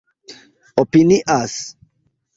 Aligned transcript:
opinias 0.83 1.59